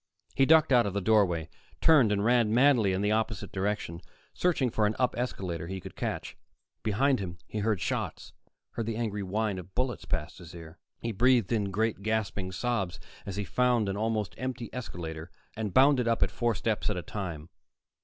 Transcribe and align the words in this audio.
He 0.33 0.47
ducked 0.47 0.71
out 0.73 0.87
of 0.87 0.93
the 0.95 0.99
doorway, 0.99 1.47
turned 1.79 2.11
and 2.11 2.25
ran 2.25 2.51
madly 2.51 2.91
in 2.91 3.01
the 3.01 3.11
opposite 3.11 3.51
direction, 3.51 4.01
searching 4.33 4.71
for 4.71 4.87
an 4.87 4.95
up 4.97 5.15
escalator 5.15 5.67
he 5.67 5.79
could 5.79 5.95
catch. 5.95 6.35
Behind 6.81 7.19
him 7.19 7.37
he 7.45 7.59
heard 7.59 7.79
shots, 7.79 8.33
heard 8.71 8.87
the 8.87 8.95
angry 8.95 9.21
whine 9.21 9.59
of 9.59 9.75
bullets 9.75 10.05
past 10.05 10.39
his 10.39 10.55
ear. 10.55 10.79
He 11.01 11.11
breathed 11.11 11.51
in 11.51 11.69
great, 11.69 12.01
gasping 12.01 12.51
sobs 12.51 12.99
as 13.27 13.35
he 13.35 13.43
found 13.43 13.87
an 13.87 13.95
almost 13.95 14.33
empty 14.39 14.71
escalator, 14.73 15.29
and 15.55 15.71
bounded 15.71 16.07
up 16.07 16.23
it 16.23 16.31
four 16.31 16.55
steps 16.55 16.89
at 16.89 16.97
a 16.97 17.03
time. 17.03 17.49